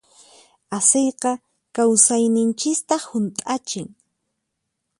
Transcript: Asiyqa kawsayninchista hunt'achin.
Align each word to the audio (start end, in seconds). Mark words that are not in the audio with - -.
Asiyqa 0.77 1.31
kawsayninchista 1.75 2.95
hunt'achin. 3.07 3.87